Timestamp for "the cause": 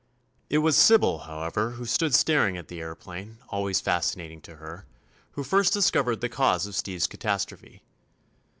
6.21-6.65